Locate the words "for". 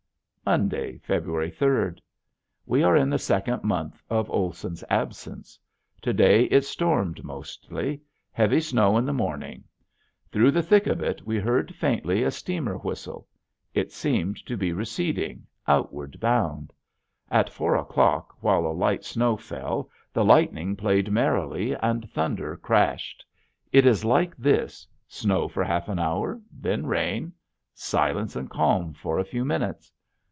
25.47-25.63, 28.93-29.17